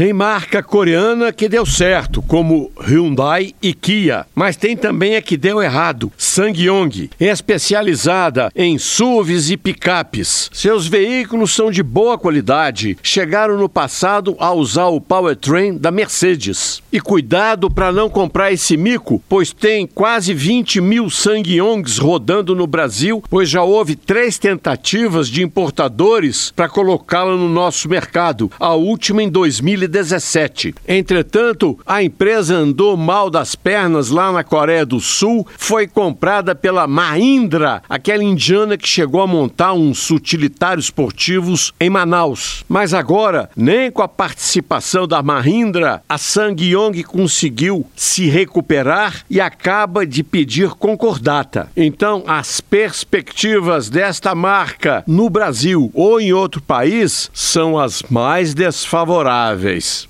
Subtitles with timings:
[0.00, 5.36] Tem marca coreana que deu certo, como Hyundai e Kia, mas tem também a que
[5.36, 10.48] deu errado, Sangyong, especializada em SUVs e picapes.
[10.54, 16.82] Seus veículos são de boa qualidade, chegaram no passado a usar o powertrain da Mercedes.
[16.90, 22.66] E cuidado para não comprar esse mico, pois tem quase 20 mil Sangyongs rodando no
[22.66, 29.22] Brasil, pois já houve três tentativas de importadores para colocá-la no nosso mercado, a última
[29.22, 29.28] em
[29.90, 30.74] 2017.
[30.86, 36.86] Entretanto, a empresa andou mal das pernas lá na Coreia do Sul, foi comprada pela
[36.86, 42.64] Mahindra, aquela indiana que chegou a montar uns utilitários esportivos em Manaus.
[42.68, 50.06] Mas agora, nem com a participação da Mahindra, a Sangyong conseguiu se recuperar e acaba
[50.06, 51.68] de pedir concordata.
[51.76, 59.69] Então, as perspectivas desta marca no Brasil ou em outro país são as mais desfavoráveis.
[59.70, 60.09] Peace.